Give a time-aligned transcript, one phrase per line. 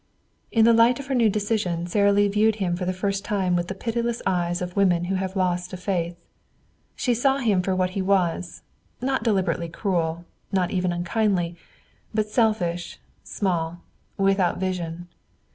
[0.51, 3.55] In the light of her new decision Sara Lee viewed him for the first time
[3.55, 6.15] with the pitiless eyes of women who have lost a faith.
[6.95, 8.63] She saw him for what he was,
[8.99, 11.55] not deliberately cruel, not even unkindly,
[12.15, 13.81] but selfish, small,
[14.17, 15.07] without vision.